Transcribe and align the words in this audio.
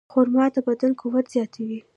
خرما 0.11 0.45
د 0.53 0.57
بدن 0.67 0.91
قوت 1.01 1.25
زیاتوي. 1.33 1.79